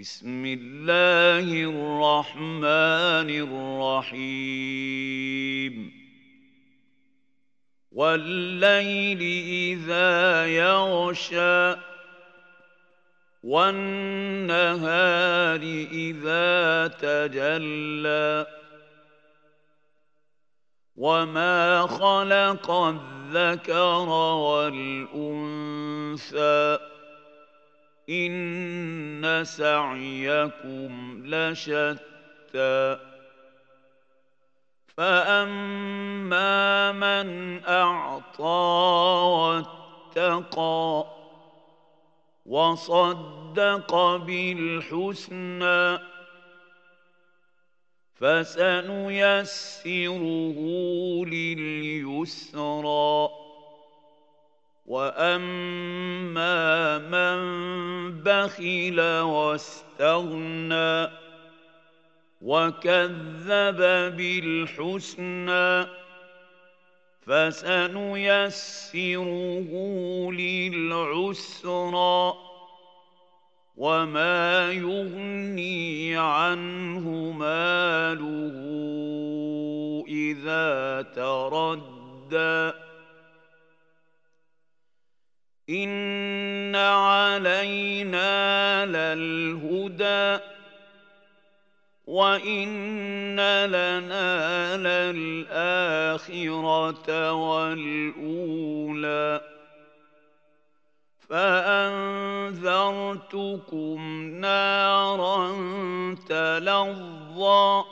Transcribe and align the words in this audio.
بسم 0.00 0.44
الله 0.46 1.64
الرحمن 1.64 3.30
الرحيم. 4.10 5.92
والليل 7.92 9.20
إذا 9.78 10.46
يغشى 10.46 11.74
والنهار 13.44 15.60
إذا 15.92 16.88
تجلى. 16.88 18.46
وما 20.96 21.86
خلق 21.86 22.70
الذكر 22.70 24.08
والأنثى. 24.34 26.78
ان 28.08 29.42
سعيكم 29.44 31.22
لشتى 31.26 32.98
فاما 34.96 36.92
من 36.92 37.60
اعطى 37.64 38.44
واتقى 40.16 41.04
وصدق 42.46 44.16
بالحسنى 44.16 45.98
فسنيسره 48.14 49.80
لليسرى 51.26 52.70
واما 54.86 56.58
من 56.98 57.40
بخل 58.10 59.00
واستغنى 59.20 61.08
وكذب 62.40 63.76
بالحسنى 64.16 65.86
فسنيسره 67.26 69.20
للعسرى 70.32 72.34
وما 73.76 74.72
يغني 74.72 76.16
عنه 76.16 77.08
ماله 77.32 78.56
إذا 80.08 81.02
تردى 81.02 82.89
ان 85.68 86.76
علينا 86.76 88.86
للهدى 88.86 90.38
وان 92.06 93.36
لنا 93.66 94.76
للاخره 94.76 96.60
والاولى 97.32 99.40
فانذرتكم 102.50 104.00
نارا 104.40 105.50
تلظى 106.28 107.84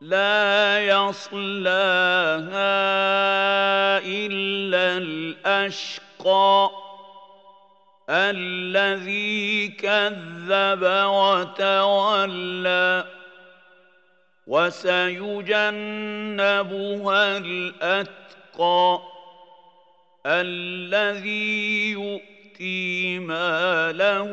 لا 0.00 0.84
يصلاها 0.86 1.32
الا 3.98 4.98
الاشقى 6.22 6.70
الذي 8.10 9.68
كذب 9.68 10.82
وتولى 11.06 13.04
وسيجنبها 14.46 15.78
الأتقى 17.38 19.00
الذي 20.26 21.90
يؤتي 21.90 23.18
ماله 23.18 24.28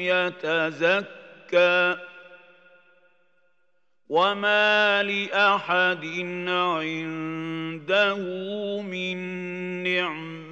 يتزكى 0.00 1.96
وما 4.08 5.02
لأحد 5.02 6.04
عنده 6.48 8.16
من 8.82 9.18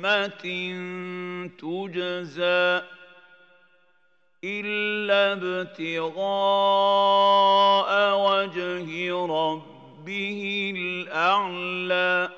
نعمه 0.07 1.51
تجزى 1.59 2.83
إلا 4.45 5.33
ابتغاء 5.33 6.21
وجه 8.27 8.89
ربه 9.27 10.43
الأعلى 10.77 12.31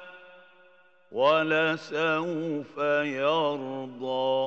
ولسوف 1.13 2.75
يرضى. 3.23 4.38